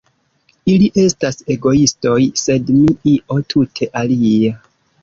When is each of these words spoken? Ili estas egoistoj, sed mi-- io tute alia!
Ili 0.75 0.87
estas 1.01 1.37
egoistoj, 1.57 2.17
sed 2.47 2.75
mi-- 2.79 2.91
io 3.15 3.41
tute 3.55 3.91
alia! 4.05 4.61